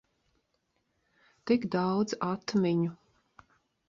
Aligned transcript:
Tik 1.51 1.67
daudz 1.75 2.15
atmiņu. 2.29 2.89